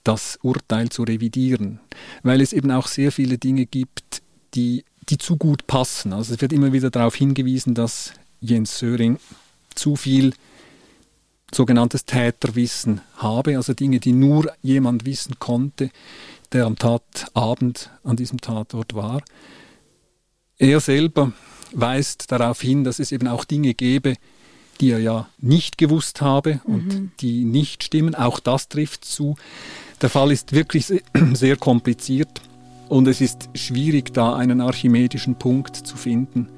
das 0.03 0.39
Urteil 0.41 0.89
zu 0.89 1.03
revidieren, 1.03 1.79
weil 2.23 2.41
es 2.41 2.53
eben 2.53 2.71
auch 2.71 2.87
sehr 2.87 3.11
viele 3.11 3.37
Dinge 3.37 3.65
gibt, 3.65 4.21
die, 4.55 4.83
die 5.09 5.17
zu 5.17 5.37
gut 5.37 5.67
passen. 5.67 6.13
Also 6.13 6.33
es 6.33 6.41
wird 6.41 6.53
immer 6.53 6.73
wieder 6.73 6.89
darauf 6.89 7.15
hingewiesen, 7.15 7.75
dass 7.75 8.13
Jens 8.39 8.79
Söring 8.79 9.19
zu 9.75 9.95
viel 9.95 10.33
sogenanntes 11.53 12.05
Täterwissen 12.05 13.01
habe, 13.17 13.57
also 13.57 13.73
Dinge, 13.73 13.99
die 13.99 14.13
nur 14.13 14.51
jemand 14.61 15.05
wissen 15.05 15.37
konnte, 15.37 15.91
der 16.53 16.65
am 16.65 16.77
Tatabend 16.77 17.89
an 18.03 18.15
diesem 18.15 18.41
Tatort 18.41 18.93
war. 18.93 19.21
Er 20.57 20.79
selber 20.79 21.31
weist 21.73 22.31
darauf 22.31 22.61
hin, 22.61 22.83
dass 22.83 22.99
es 22.99 23.11
eben 23.11 23.27
auch 23.27 23.45
Dinge 23.45 23.73
gäbe, 23.73 24.15
die 24.79 24.91
er 24.91 24.99
ja 24.99 25.29
nicht 25.37 25.77
gewusst 25.77 26.21
habe 26.21 26.59
und 26.65 26.87
mhm. 26.87 27.11
die 27.19 27.45
nicht 27.45 27.83
stimmen. 27.83 28.15
Auch 28.15 28.39
das 28.39 28.67
trifft 28.67 29.05
zu. 29.05 29.35
Der 30.01 30.09
Fall 30.09 30.31
ist 30.31 30.53
wirklich 30.53 30.87
sehr 31.33 31.55
kompliziert 31.55 32.41
und 32.89 33.07
es 33.07 33.21
ist 33.21 33.49
schwierig, 33.53 34.13
da 34.13 34.35
einen 34.35 34.59
archimedischen 34.59 35.35
Punkt 35.35 35.75
zu 35.75 35.95
finden, 35.95 36.49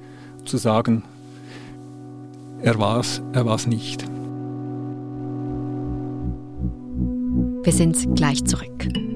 zu 0.46 0.58
sagen, 0.58 1.04
er 2.62 2.80
war 2.80 3.02
es 3.02 3.22
er 3.34 3.46
war's 3.46 3.68
nicht. 3.68 4.06
Wir 7.64 7.74
sind 7.74 8.16
gleich 8.16 8.44
zurück. 8.44 9.13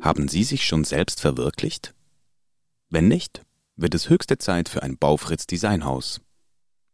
Haben 0.00 0.28
Sie 0.28 0.44
sich 0.44 0.64
schon 0.66 0.84
selbst 0.84 1.20
verwirklicht? 1.20 1.94
Wenn 2.88 3.08
nicht, 3.08 3.42
wird 3.76 3.94
es 3.94 4.08
höchste 4.08 4.38
Zeit 4.38 4.68
für 4.68 4.82
ein 4.82 4.96
Baufritz 4.96 5.46
Designhaus. 5.46 6.20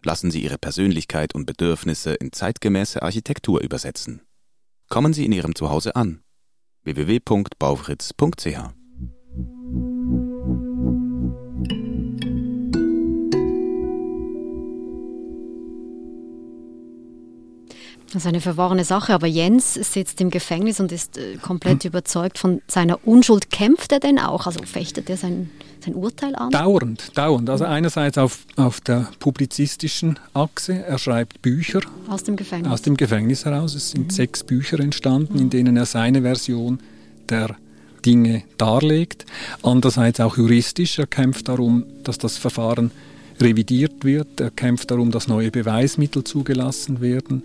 Lassen 0.02 0.30
Sie 0.30 0.42
Ihre 0.42 0.58
Persönlichkeit 0.58 1.34
und 1.34 1.46
Bedürfnisse 1.46 2.14
in 2.14 2.32
zeitgemäße 2.32 3.02
Architektur 3.02 3.60
übersetzen. 3.60 4.22
Kommen 4.88 5.12
Sie 5.12 5.25
in 5.25 5.32
Ihrem 5.32 5.54
Zuhause 5.54 5.96
an. 5.96 6.22
www.baufritz.ch 6.82 8.75
Das 18.12 18.22
ist 18.22 18.26
eine 18.26 18.40
verworrene 18.40 18.84
Sache, 18.84 19.12
aber 19.12 19.26
Jens 19.26 19.75
sitzt 19.75 20.20
im 20.20 20.30
Gefängnis 20.30 20.78
und 20.78 20.92
ist 20.92 21.18
äh, 21.18 21.36
komplett 21.36 21.82
hm. 21.82 21.88
überzeugt 21.88 22.38
von 22.38 22.62
seiner 22.68 23.06
Unschuld. 23.06 23.50
Kämpft 23.50 23.92
er 23.92 24.00
denn 24.00 24.18
auch? 24.18 24.46
Also 24.46 24.62
fechtet 24.62 25.10
er 25.10 25.16
sein, 25.16 25.50
sein 25.84 25.94
Urteil 25.94 26.36
an? 26.36 26.50
Dauernd, 26.50 27.16
dauernd. 27.16 27.50
Also 27.50 27.64
einerseits 27.64 28.16
auf, 28.16 28.46
auf 28.56 28.80
der 28.80 29.08
publizistischen 29.18 30.18
Achse. 30.34 30.84
Er 30.84 30.98
schreibt 30.98 31.42
Bücher. 31.42 31.80
Aus 32.08 32.22
dem 32.22 32.36
Gefängnis? 32.36 32.72
Aus 32.72 32.82
dem 32.82 32.96
Gefängnis 32.96 33.44
heraus. 33.44 33.75
Es 33.75 33.90
sind 33.90 34.06
mhm. 34.06 34.10
sechs 34.10 34.44
Bücher 34.44 34.78
entstanden, 34.78 35.38
in 35.38 35.50
denen 35.50 35.76
er 35.76 35.86
seine 35.86 36.22
Version 36.22 36.78
der 37.28 37.56
Dinge 38.04 38.44
darlegt. 38.56 39.26
Andererseits 39.62 40.20
auch 40.20 40.36
juristisch. 40.36 41.00
Er 41.00 41.08
kämpft 41.08 41.48
darum, 41.48 41.84
dass 42.04 42.18
das 42.18 42.38
Verfahren 42.38 42.92
revidiert 43.40 44.04
wird. 44.04 44.40
Er 44.40 44.50
kämpft 44.50 44.92
darum, 44.92 45.10
dass 45.10 45.26
neue 45.26 45.50
Beweismittel 45.50 46.22
zugelassen 46.22 47.00
werden. 47.00 47.42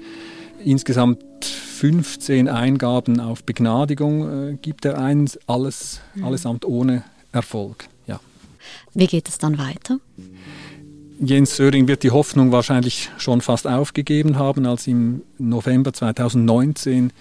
Insgesamt 0.63 1.45
15 1.45 2.47
Eingaben 2.47 3.19
auf 3.19 3.43
Begnadigung 3.43 4.51
äh, 4.51 4.57
gibt 4.61 4.85
er 4.85 4.99
ein, 4.99 5.29
alles, 5.47 6.01
mhm. 6.13 6.25
allesamt 6.25 6.65
ohne 6.65 7.03
Erfolg. 7.31 7.87
Ja. 8.07 8.19
Wie 8.93 9.07
geht 9.07 9.27
es 9.27 9.37
dann 9.37 9.57
weiter? 9.57 9.99
Jens 11.19 11.55
Söring 11.55 11.87
wird 11.87 12.03
die 12.03 12.11
Hoffnung 12.11 12.51
wahrscheinlich 12.51 13.09
schon 13.17 13.41
fast 13.41 13.67
aufgegeben 13.67 14.37
haben, 14.37 14.65
als 14.65 14.87
im 14.87 15.21
November 15.37 15.93
2019 15.93 17.13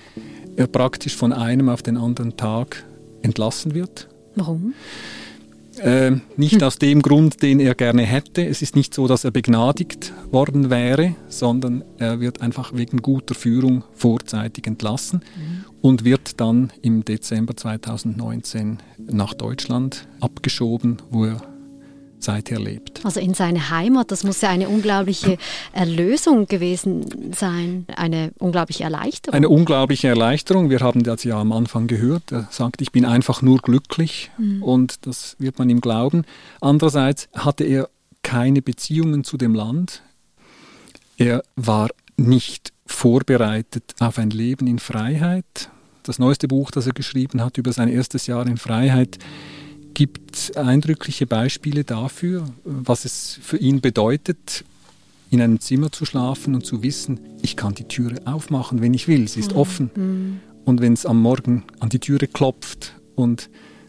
er 0.56 0.66
praktisch 0.66 1.16
von 1.16 1.32
einem 1.32 1.68
auf 1.68 1.82
den 1.82 1.96
anderen 1.96 2.36
Tag 2.36 2.84
entlassen 3.22 3.74
wird. 3.74 4.08
Warum? 4.36 4.74
Äh, 5.82 6.16
nicht 6.36 6.62
aus 6.62 6.78
dem 6.78 7.02
Grund, 7.02 7.42
den 7.42 7.60
er 7.60 7.74
gerne 7.74 8.02
hätte. 8.02 8.46
Es 8.46 8.62
ist 8.62 8.76
nicht 8.76 8.94
so, 8.94 9.06
dass 9.06 9.24
er 9.24 9.30
begnadigt 9.30 10.12
worden 10.30 10.70
wäre, 10.70 11.14
sondern 11.28 11.84
er 11.98 12.20
wird 12.20 12.42
einfach 12.42 12.72
wegen 12.74 12.98
guter 12.98 13.34
Führung 13.34 13.84
vorzeitig 13.94 14.66
entlassen 14.66 15.22
mhm. 15.36 15.64
und 15.80 16.04
wird 16.04 16.40
dann 16.40 16.72
im 16.82 17.04
Dezember 17.04 17.56
2019 17.56 18.78
nach 19.10 19.34
Deutschland 19.34 20.06
abgeschoben, 20.20 20.98
wo 21.10 21.24
er 21.24 21.42
seither 22.22 22.58
lebt. 22.58 23.04
Also 23.04 23.20
in 23.20 23.34
seine 23.34 23.70
Heimat, 23.70 24.10
das 24.10 24.24
muss 24.24 24.40
ja 24.40 24.48
eine 24.48 24.68
unglaubliche 24.68 25.38
Erlösung 25.72 26.46
gewesen 26.46 27.32
sein, 27.34 27.86
eine 27.96 28.32
unglaubliche 28.38 28.84
Erleichterung. 28.84 29.34
Eine 29.34 29.48
unglaubliche 29.48 30.08
Erleichterung. 30.08 30.70
Wir 30.70 30.80
haben 30.80 31.02
das 31.02 31.24
ja 31.24 31.40
am 31.40 31.52
Anfang 31.52 31.86
gehört. 31.86 32.32
Er 32.32 32.48
sagt, 32.50 32.80
ich 32.82 32.92
bin 32.92 33.04
einfach 33.04 33.42
nur 33.42 33.58
glücklich 33.58 34.30
mhm. 34.38 34.62
und 34.62 35.06
das 35.06 35.36
wird 35.38 35.58
man 35.58 35.68
ihm 35.70 35.80
glauben. 35.80 36.24
Andererseits 36.60 37.28
hatte 37.34 37.64
er 37.64 37.88
keine 38.22 38.62
Beziehungen 38.62 39.24
zu 39.24 39.36
dem 39.36 39.54
Land. 39.54 40.02
Er 41.16 41.42
war 41.56 41.88
nicht 42.16 42.72
vorbereitet 42.86 43.94
auf 43.98 44.18
ein 44.18 44.30
Leben 44.30 44.66
in 44.66 44.78
Freiheit. 44.78 45.70
Das 46.02 46.18
neueste 46.18 46.48
Buch, 46.48 46.70
das 46.70 46.86
er 46.86 46.92
geschrieben 46.92 47.42
hat 47.42 47.58
über 47.58 47.72
sein 47.72 47.88
erstes 47.88 48.26
Jahr 48.26 48.46
in 48.46 48.56
Freiheit, 48.56 49.18
gibt 49.94 50.56
eindrückliche 50.56 51.26
Beispiele 51.26 51.84
dafür, 51.84 52.46
was 52.64 53.04
es 53.04 53.38
für 53.42 53.56
ihn 53.56 53.80
bedeutet, 53.80 54.64
in 55.30 55.40
einem 55.40 55.60
Zimmer 55.60 55.92
zu 55.92 56.04
schlafen 56.04 56.54
und 56.54 56.66
zu 56.66 56.82
wissen, 56.82 57.20
ich 57.42 57.56
kann 57.56 57.74
die 57.74 57.84
Türe 57.84 58.16
aufmachen, 58.24 58.82
wenn 58.82 58.94
ich 58.94 59.06
will, 59.06 59.28
sie 59.28 59.40
ist 59.40 59.52
mhm. 59.52 59.58
offen. 59.58 59.90
Mhm. 59.94 60.40
Und 60.64 60.80
wenn 60.80 60.92
es 60.92 61.06
am 61.06 61.20
Morgen 61.20 61.64
an 61.78 61.88
die 61.88 62.00
Türe 62.00 62.26
klopft 62.26 62.94
und 63.14 63.48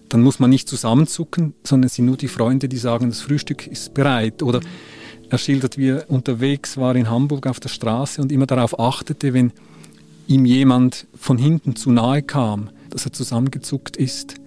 dann 0.09 0.21
muss 0.21 0.39
man 0.39 0.49
nicht 0.49 0.67
zusammenzucken, 0.67 1.53
sondern 1.63 1.87
es 1.87 1.95
sind 1.95 2.05
nur 2.05 2.17
die 2.17 2.27
Freunde, 2.27 2.67
die 2.67 2.77
sagen, 2.77 3.09
das 3.09 3.21
Frühstück 3.21 3.65
ist 3.65 3.93
bereit. 3.93 4.43
Oder 4.43 4.59
er 5.29 5.37
schildert, 5.37 5.77
wie 5.77 5.89
er 5.89 6.09
unterwegs 6.09 6.77
war 6.77 6.95
in 6.95 7.09
Hamburg 7.09 7.47
auf 7.47 7.59
der 7.59 7.69
Straße 7.69 8.21
und 8.21 8.31
immer 8.31 8.45
darauf 8.45 8.79
achtete, 8.79 9.33
wenn 9.33 9.53
ihm 10.27 10.45
jemand 10.45 11.07
von 11.15 11.37
hinten 11.37 11.75
zu 11.75 11.91
nahe 11.91 12.21
kam, 12.21 12.69
dass 12.89 13.05
er 13.05 13.13
zusammengezuckt 13.13 13.95
ist 13.95 14.40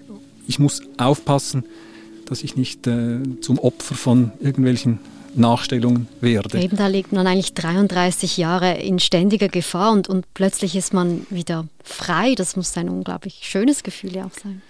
ich 0.47 0.59
muss 0.59 0.83
aufpassen, 0.99 1.65
dass 2.27 2.43
ich 2.43 2.57
nicht 2.57 2.87
äh, 2.87 3.21
zum 3.41 3.59
Opfer 3.59 3.95
von 3.95 4.33
irgendwelchen 4.41 4.99
Nachstellungen 5.35 6.09
werde. 6.21 6.61
Eben 6.61 6.77
da 6.77 6.87
liegt 6.87 7.13
man 7.13 7.27
eigentlich 7.27 7.55
33 7.55 8.37
Jahre 8.37 8.75
in 8.79 8.99
ständiger 8.99 9.49
Gefahr 9.49 9.93
und, 9.93 10.09
und 10.09 10.33
plötzlich 10.35 10.77
ist 10.77 10.95
man 10.95 11.27
wieder 11.29 11.67
frei. 11.83 12.35
Das 12.35 12.57
muss 12.57 12.77
ein 12.77 12.89
unglaublich 12.89 13.41
schönes 13.43 13.83
Gefühl 13.83 14.15
ja 14.15 14.27
auch 14.27 14.43
sein. 14.43 14.63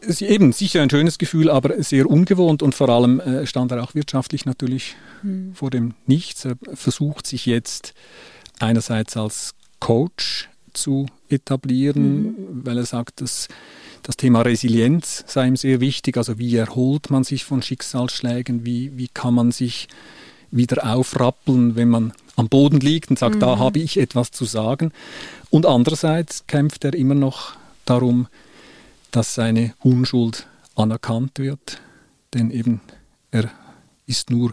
Es 0.00 0.20
ist 0.20 0.22
eben 0.22 0.52
sicher 0.52 0.80
ein 0.80 0.90
schönes 0.90 1.18
Gefühl, 1.18 1.50
aber 1.50 1.82
sehr 1.82 2.08
ungewohnt 2.08 2.62
und 2.62 2.74
vor 2.74 2.88
allem 2.88 3.18
äh, 3.18 3.46
stand 3.46 3.72
er 3.72 3.82
auch 3.82 3.96
wirtschaftlich 3.96 4.46
natürlich 4.46 4.94
hm. 5.22 5.52
vor 5.54 5.70
dem 5.70 5.94
Nichts. 6.06 6.44
Er 6.44 6.56
versucht 6.74 7.26
sich 7.26 7.46
jetzt 7.46 7.94
einerseits 8.60 9.16
als 9.16 9.54
Coach 9.80 10.48
zu 10.72 11.06
etablieren, 11.28 12.22
mhm. 12.22 12.34
weil 12.64 12.78
er 12.78 12.86
sagt, 12.86 13.20
dass 13.20 13.48
das 14.02 14.16
Thema 14.16 14.42
Resilienz 14.42 15.24
sei 15.26 15.46
ihm 15.46 15.56
sehr 15.56 15.80
wichtig. 15.80 16.16
Also 16.16 16.38
wie 16.38 16.56
erholt 16.56 17.10
man 17.10 17.24
sich 17.24 17.44
von 17.44 17.62
Schicksalsschlägen? 17.62 18.64
Wie, 18.64 18.96
wie 18.96 19.08
kann 19.08 19.34
man 19.34 19.52
sich 19.52 19.88
wieder 20.50 20.90
aufrappeln, 20.90 21.76
wenn 21.76 21.88
man 21.88 22.12
am 22.36 22.48
Boden 22.48 22.80
liegt 22.80 23.10
und 23.10 23.18
sagt, 23.18 23.36
mhm. 23.36 23.40
da 23.40 23.58
habe 23.58 23.78
ich 23.80 23.98
etwas 23.98 24.30
zu 24.30 24.44
sagen. 24.44 24.92
Und 25.50 25.66
andererseits 25.66 26.46
kämpft 26.46 26.84
er 26.84 26.94
immer 26.94 27.14
noch 27.14 27.52
darum, 27.84 28.28
dass 29.10 29.34
seine 29.34 29.74
Unschuld 29.80 30.46
anerkannt 30.74 31.38
wird. 31.38 31.80
Denn 32.34 32.50
eben 32.50 32.80
er 33.30 33.50
ist 34.06 34.30
nur 34.30 34.52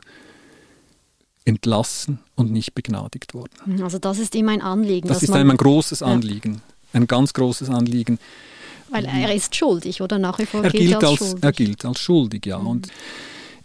entlassen 1.46 2.20
und 2.36 2.52
nicht 2.52 2.74
begnadigt 2.74 3.34
worden. 3.34 3.82
Also 3.84 4.00
das 4.00 4.18
ist 4.20 4.34
ihm 4.36 4.50
ein 4.50 4.62
Anliegen. 4.62 5.08
Das 5.08 5.22
ist 5.22 5.30
ihm 5.30 5.50
ein 5.50 5.58
großes 5.58 6.02
Anliegen, 6.02 6.56
ja. 6.56 7.00
ein 7.00 7.08
ganz 7.08 7.34
großes 7.34 7.70
Anliegen. 7.70 8.20
Weil 8.90 9.06
er 9.06 9.34
ist 9.34 9.56
schuldig, 9.56 10.02
oder 10.02 10.20
nach 10.20 10.38
wie 10.40 10.46
vor 10.46 10.64
er 10.64 10.70
gilt, 10.70 10.96
als, 10.96 11.04
als 11.04 11.18
schuldig. 11.18 11.44
Er 11.44 11.52
gilt 11.52 11.86
als 11.86 12.00
schuldig, 12.00 12.46
ja. 12.46 12.60
Mhm. 12.60 12.68
Und 12.68 12.88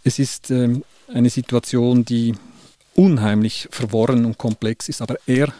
es 0.03 0.19
ist 0.19 0.51
ähm, 0.51 0.83
eine 1.13 1.29
Situation, 1.29 2.05
die 2.05 2.33
unheimlich 2.95 3.67
verworren 3.71 4.25
und 4.25 4.37
komplex 4.37 4.89
ist, 4.89 5.01
aber 5.01 5.15
er 5.27 5.53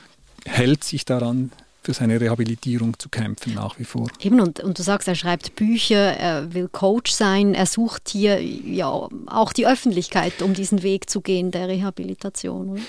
hält 0.46 0.84
sich 0.84 1.06
daran, 1.06 1.51
für 1.84 1.94
seine 1.94 2.22
Rehabilitierung 2.22 2.98
zu 3.00 3.10
kämpfen 3.10 3.56
nach 3.56 3.80
wie 3.80 3.86
vor. 3.86 4.08
Eben, 4.20 4.39
und, 4.39 4.60
und 4.60 4.77
du 4.77 4.84
sagst, 4.84 5.08
er 5.08 5.15
schreibt 5.15 5.56
Bücher, 5.56 6.15
er 6.15 6.53
will 6.53 6.70
Coach 6.72 7.12
sein, 7.12 7.56
er 7.56 7.65
sucht 7.65 8.10
hier 8.10 8.39
ja 8.41 9.08
auch 9.25 9.53
die 9.53 9.65
Öffentlichkeit, 9.65 10.41
um 10.41 10.53
diesen 10.53 10.84
Weg 10.84 11.10
zu 11.10 11.22
gehen 11.22 11.50
der 11.50 11.68
Rehabilitation. 11.68 12.70
Oder? 12.70 12.82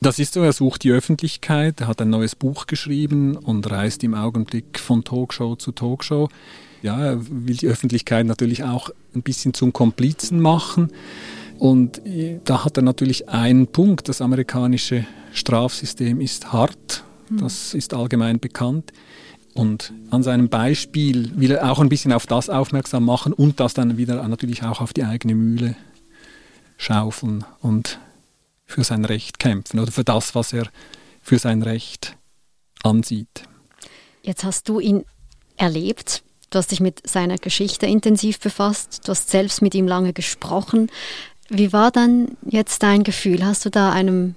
Das 0.00 0.18
ist 0.18 0.34
so, 0.34 0.42
er 0.42 0.52
sucht 0.52 0.84
die 0.84 0.90
Öffentlichkeit, 0.90 1.80
er 1.80 1.88
hat 1.88 2.02
ein 2.02 2.10
neues 2.10 2.34
Buch 2.34 2.66
geschrieben 2.66 3.36
und 3.36 3.70
reist 3.70 4.04
im 4.04 4.14
Augenblick 4.14 4.78
von 4.78 5.04
Talkshow 5.04 5.56
zu 5.56 5.72
Talkshow. 5.72 6.28
Ja, 6.82 7.02
er 7.02 7.18
will 7.28 7.56
die 7.56 7.66
Öffentlichkeit 7.66 8.26
natürlich 8.26 8.62
auch 8.62 8.90
ein 9.14 9.22
bisschen 9.22 9.54
zum 9.54 9.72
Komplizen 9.72 10.40
machen. 10.40 10.92
Und 11.58 12.02
da 12.44 12.64
hat 12.64 12.76
er 12.76 12.82
natürlich 12.82 13.28
einen 13.30 13.66
Punkt. 13.66 14.08
Das 14.08 14.20
amerikanische 14.20 15.06
Strafsystem 15.32 16.20
ist 16.20 16.52
hart, 16.52 17.04
hm. 17.28 17.38
das 17.38 17.72
ist 17.72 17.94
allgemein 17.94 18.38
bekannt. 18.38 18.92
Und 19.54 19.94
an 20.10 20.22
seinem 20.22 20.50
Beispiel 20.50 21.32
will 21.34 21.52
er 21.52 21.72
auch 21.72 21.80
ein 21.80 21.88
bisschen 21.88 22.12
auf 22.12 22.26
das 22.26 22.50
aufmerksam 22.50 23.06
machen 23.06 23.32
und 23.32 23.58
das 23.58 23.72
dann 23.72 23.96
wieder 23.96 24.26
natürlich 24.28 24.62
auch 24.62 24.82
auf 24.82 24.92
die 24.92 25.04
eigene 25.04 25.34
Mühle 25.34 25.76
schaufeln 26.76 27.42
und 27.62 27.98
für 28.66 28.84
sein 28.84 29.04
Recht 29.04 29.38
kämpfen 29.38 29.78
oder 29.78 29.92
für 29.92 30.04
das, 30.04 30.34
was 30.34 30.52
er 30.52 30.68
für 31.22 31.38
sein 31.38 31.62
Recht 31.62 32.16
ansieht. 32.82 33.44
Jetzt 34.22 34.44
hast 34.44 34.68
du 34.68 34.80
ihn 34.80 35.04
erlebt, 35.56 36.22
du 36.50 36.58
hast 36.58 36.72
dich 36.72 36.80
mit 36.80 37.08
seiner 37.08 37.38
Geschichte 37.38 37.86
intensiv 37.86 38.40
befasst, 38.40 39.06
du 39.06 39.12
hast 39.12 39.30
selbst 39.30 39.62
mit 39.62 39.74
ihm 39.74 39.86
lange 39.86 40.12
gesprochen. 40.12 40.90
Wie 41.48 41.72
war 41.72 41.90
dann 41.90 42.36
jetzt 42.44 42.82
dein 42.82 43.04
Gefühl? 43.04 43.44
Hast 43.44 43.64
du 43.64 43.70
da 43.70 43.92
einem 43.92 44.34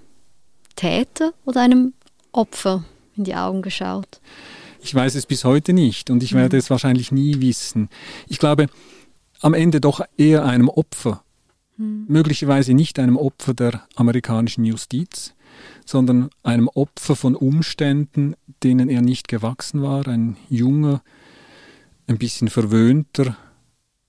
Täter 0.76 1.34
oder 1.46 1.62
einem 1.62 1.94
Opfer 2.32 2.86
in 3.18 3.24
die 3.24 3.36
Augen 3.36 3.62
geschaut? 3.62 4.22
Ich 4.82 4.96
weiß 4.96 5.16
es 5.16 5.26
bis 5.26 5.44
heute 5.44 5.74
nicht 5.74 6.10
und 6.10 6.24
ich 6.24 6.34
werde 6.34 6.56
mhm. 6.56 6.60
es 6.60 6.70
wahrscheinlich 6.70 7.12
nie 7.12 7.42
wissen. 7.42 7.90
Ich 8.28 8.40
glaube, 8.40 8.68
am 9.42 9.54
Ende 9.54 9.82
doch 9.82 10.02
eher 10.18 10.46
einem 10.46 10.70
Opfer 10.70 11.24
hm. 11.80 12.06
möglicherweise 12.08 12.74
nicht 12.74 13.00
einem 13.00 13.18
Opfer 13.18 13.54
der 13.54 13.88
amerikanischen 13.96 14.66
Justiz, 14.66 15.34
sondern 15.86 16.30
einem 16.44 16.68
Opfer 16.68 17.16
von 17.16 17.36
Umständen, 17.36 18.36
denen 18.64 18.90
er 18.90 19.02
nicht 19.02 19.28
gewachsen 19.28 19.82
war, 19.82 20.08
ein 20.08 20.38
junger, 20.50 21.02
ein 22.08 22.18
bisschen 22.18 22.50
verwöhnter, 22.50 23.36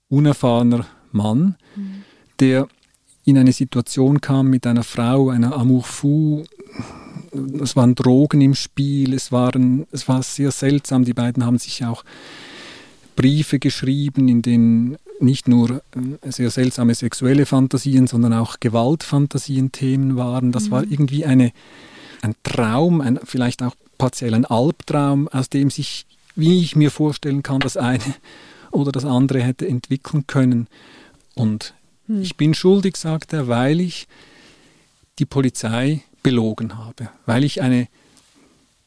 unerfahrener 0.09 0.85
Mann, 1.11 1.55
mhm. 1.75 2.03
der 2.39 2.67
in 3.23 3.37
eine 3.37 3.53
Situation 3.53 4.21
kam 4.21 4.49
mit 4.49 4.67
einer 4.67 4.83
Frau, 4.83 5.29
einer 5.29 5.55
Amour 5.55 5.83
fou, 5.83 6.43
es 7.61 7.75
waren 7.75 7.95
Drogen 7.95 8.41
im 8.41 8.55
Spiel, 8.55 9.13
es, 9.13 9.31
waren, 9.31 9.87
es 9.91 10.07
war 10.07 10.21
sehr 10.23 10.51
seltsam, 10.51 11.05
die 11.05 11.13
beiden 11.13 11.45
haben 11.45 11.57
sich 11.57 11.85
auch 11.85 12.03
Briefe 13.21 13.59
geschrieben, 13.59 14.27
in 14.27 14.41
denen 14.41 14.97
nicht 15.19 15.47
nur 15.47 15.83
äh, 16.23 16.31
sehr 16.31 16.49
seltsame 16.49 16.95
sexuelle 16.95 17.45
Fantasien, 17.45 18.07
sondern 18.07 18.33
auch 18.33 18.59
Gewaltfantasien 18.59 19.71
Themen 19.71 20.15
waren. 20.15 20.51
Das 20.51 20.65
mhm. 20.65 20.71
war 20.71 20.83
irgendwie 20.83 21.23
eine, 21.23 21.51
ein 22.23 22.33
Traum, 22.41 22.99
ein, 22.99 23.19
vielleicht 23.23 23.61
auch 23.61 23.75
partiell 23.99 24.33
ein 24.33 24.45
Albtraum, 24.45 25.27
aus 25.27 25.49
dem 25.49 25.69
sich, 25.69 26.07
wie 26.35 26.61
ich 26.61 26.75
mir 26.75 26.89
vorstellen 26.89 27.43
kann, 27.43 27.59
das 27.59 27.77
eine 27.77 28.01
oder 28.71 28.91
das 28.91 29.05
andere 29.05 29.43
hätte 29.43 29.67
entwickeln 29.67 30.25
können. 30.25 30.67
Und 31.35 31.75
mhm. 32.07 32.23
ich 32.23 32.37
bin 32.37 32.55
schuldig, 32.55 32.97
sagt 32.97 33.33
er, 33.33 33.47
weil 33.47 33.81
ich 33.81 34.07
die 35.19 35.25
Polizei 35.27 36.01
belogen 36.23 36.75
habe, 36.79 37.09
weil 37.27 37.43
ich 37.43 37.61
eine 37.61 37.87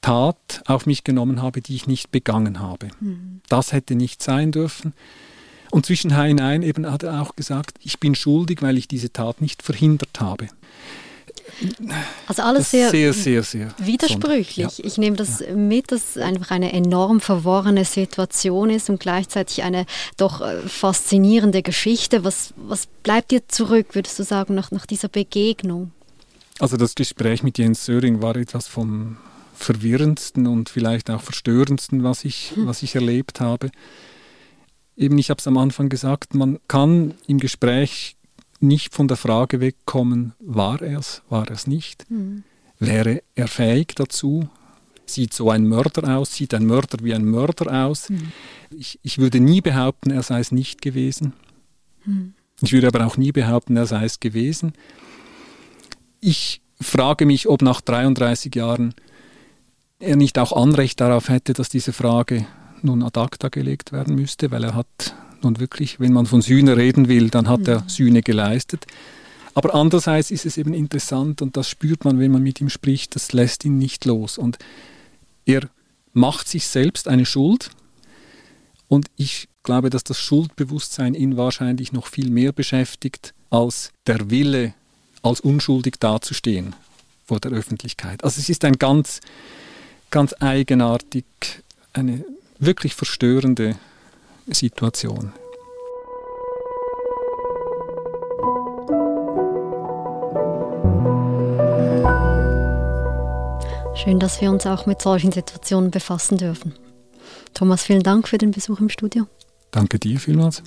Tat 0.04 0.62
auf 0.66 0.84
mich 0.84 1.02
genommen 1.02 1.40
habe, 1.40 1.62
die 1.62 1.74
ich 1.74 1.86
nicht 1.86 2.10
begangen 2.10 2.60
habe. 2.60 2.88
Mhm. 3.00 3.40
Das 3.48 3.72
hätte 3.72 3.94
nicht 3.94 4.22
sein 4.22 4.52
dürfen. 4.52 4.92
Und 5.70 5.86
zwischen 5.86 6.14
hinein 6.14 6.60
eben 6.60 6.92
hat 6.92 7.04
er 7.04 7.22
auch 7.22 7.36
gesagt, 7.36 7.78
ich 7.82 8.00
bin 8.00 8.14
schuldig, 8.14 8.60
weil 8.60 8.76
ich 8.76 8.86
diese 8.86 9.14
Tat 9.14 9.40
nicht 9.40 9.62
verhindert 9.62 10.20
habe. 10.20 10.48
Also 12.26 12.42
alles 12.42 12.70
sehr, 12.70 12.90
sehr, 12.90 13.14
sehr, 13.14 13.42
sehr 13.42 13.74
widersprüchlich. 13.78 14.76
Ja. 14.76 14.84
Ich 14.84 14.98
nehme 14.98 15.16
das 15.16 15.40
ja. 15.40 15.54
mit, 15.54 15.90
dass 15.90 16.16
es 16.16 16.22
einfach 16.22 16.50
eine 16.50 16.74
enorm 16.74 17.20
verworrene 17.20 17.86
Situation 17.86 18.68
ist 18.68 18.90
und 18.90 19.00
gleichzeitig 19.00 19.62
eine 19.62 19.86
doch 20.18 20.42
äh, 20.42 20.60
faszinierende 20.68 21.62
Geschichte. 21.62 22.24
Was, 22.24 22.52
was 22.58 22.88
bleibt 23.02 23.30
dir 23.30 23.48
zurück, 23.48 23.94
würdest 23.94 24.18
du 24.18 24.22
sagen, 24.22 24.54
nach, 24.54 24.70
nach 24.70 24.84
dieser 24.84 25.08
Begegnung? 25.08 25.92
Also 26.58 26.76
das 26.76 26.94
Gespräch 26.94 27.42
mit 27.42 27.56
Jens 27.56 27.86
Söring 27.86 28.20
war 28.20 28.36
etwas 28.36 28.68
vom 28.68 29.16
verwirrendsten 29.64 30.46
und 30.46 30.68
vielleicht 30.68 31.10
auch 31.10 31.20
verstörendsten, 31.20 32.04
was 32.04 32.24
ich, 32.24 32.52
hm. 32.54 32.66
was 32.66 32.82
ich 32.82 32.94
erlebt 32.94 33.40
habe. 33.40 33.70
Eben, 34.96 35.18
ich 35.18 35.30
habe 35.30 35.38
es 35.38 35.46
am 35.46 35.58
Anfang 35.58 35.88
gesagt, 35.88 36.34
man 36.34 36.60
kann 36.68 37.14
im 37.26 37.38
Gespräch 37.38 38.16
nicht 38.60 38.94
von 38.94 39.08
der 39.08 39.16
Frage 39.16 39.60
wegkommen, 39.60 40.34
war 40.38 40.80
er 40.82 40.98
es, 40.98 41.22
war 41.28 41.48
er 41.48 41.54
es 41.54 41.66
nicht? 41.66 42.10
Mhm. 42.10 42.44
Wäre 42.78 43.22
er 43.34 43.48
fähig 43.48 43.94
dazu? 43.96 44.48
Sieht 45.06 45.34
so 45.34 45.50
ein 45.50 45.68
Mörder 45.68 46.16
aus? 46.16 46.34
Sieht 46.34 46.54
ein 46.54 46.64
Mörder 46.64 46.98
wie 47.02 47.14
ein 47.14 47.24
Mörder 47.24 47.86
aus? 47.86 48.08
Mhm. 48.08 48.32
Ich, 48.70 48.98
ich, 49.02 49.18
würde 49.18 49.40
nie 49.40 49.60
behaupten, 49.60 50.10
er 50.10 50.22
sei 50.22 50.40
es 50.40 50.50
nicht 50.50 50.80
gewesen. 50.80 51.34
Mhm. 52.04 52.34
Ich 52.62 52.72
würde 52.72 52.86
aber 52.86 53.06
auch 53.06 53.16
nie 53.16 53.32
behaupten, 53.32 53.76
er 53.76 53.86
sei 53.86 54.04
es 54.04 54.20
gewesen. 54.20 54.72
Ich 56.20 56.62
frage 56.80 57.26
mich, 57.26 57.48
ob 57.48 57.62
nach 57.62 57.80
33 57.80 58.54
Jahren 58.54 58.94
er 60.04 60.16
nicht 60.16 60.38
auch 60.38 60.52
Anrecht 60.52 61.00
darauf 61.00 61.28
hätte, 61.28 61.52
dass 61.52 61.68
diese 61.68 61.92
Frage 61.92 62.46
nun 62.82 63.02
ad 63.02 63.18
acta 63.18 63.48
gelegt 63.48 63.92
werden 63.92 64.14
müsste, 64.14 64.50
weil 64.50 64.64
er 64.64 64.74
hat 64.74 65.14
nun 65.42 65.58
wirklich, 65.58 66.00
wenn 66.00 66.12
man 66.12 66.26
von 66.26 66.42
Sühne 66.42 66.76
reden 66.76 67.08
will, 67.08 67.30
dann 67.30 67.48
hat 67.48 67.66
er 67.68 67.80
mhm. 67.80 67.88
Sühne 67.88 68.22
geleistet. 68.22 68.86
Aber 69.54 69.74
andererseits 69.74 70.30
ist 70.30 70.46
es 70.46 70.56
eben 70.56 70.74
interessant 70.74 71.40
und 71.40 71.56
das 71.56 71.68
spürt 71.68 72.04
man, 72.04 72.18
wenn 72.18 72.32
man 72.32 72.42
mit 72.42 72.60
ihm 72.60 72.70
spricht, 72.70 73.14
das 73.14 73.32
lässt 73.32 73.64
ihn 73.64 73.78
nicht 73.78 74.04
los. 74.04 74.36
Und 74.36 74.58
er 75.46 75.68
macht 76.12 76.48
sich 76.48 76.66
selbst 76.66 77.08
eine 77.08 77.26
Schuld 77.26 77.70
und 78.88 79.06
ich 79.16 79.48
glaube, 79.62 79.90
dass 79.90 80.04
das 80.04 80.18
Schuldbewusstsein 80.20 81.14
ihn 81.14 81.36
wahrscheinlich 81.36 81.92
noch 81.92 82.06
viel 82.06 82.30
mehr 82.30 82.52
beschäftigt 82.52 83.34
als 83.50 83.92
der 84.06 84.30
Wille, 84.30 84.74
als 85.22 85.40
unschuldig 85.40 85.94
dazustehen 86.00 86.74
vor 87.24 87.40
der 87.40 87.52
Öffentlichkeit. 87.52 88.22
Also 88.22 88.40
es 88.40 88.48
ist 88.48 88.64
ein 88.64 88.74
ganz, 88.74 89.20
ganz 90.14 90.32
eigenartig, 90.38 91.24
eine 91.92 92.24
wirklich 92.60 92.94
verstörende 92.94 93.74
Situation. 94.46 95.32
Schön, 103.96 104.20
dass 104.20 104.40
wir 104.40 104.52
uns 104.52 104.64
auch 104.68 104.86
mit 104.86 105.02
solchen 105.02 105.32
Situationen 105.32 105.90
befassen 105.90 106.38
dürfen. 106.38 106.74
Thomas, 107.52 107.82
vielen 107.82 108.04
Dank 108.04 108.28
für 108.28 108.38
den 108.38 108.52
Besuch 108.52 108.78
im 108.78 108.90
Studio. 108.90 109.26
Danke 109.72 109.98
dir 109.98 110.20
vielmals. 110.20 110.62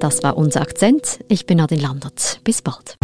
Das 0.00 0.22
war 0.22 0.38
unser 0.38 0.62
Akzent. 0.62 1.20
Ich 1.28 1.44
bin 1.44 1.58
Nadine 1.58 1.82
Landert. 1.82 2.40
Bis 2.44 2.62
bald. 2.62 2.96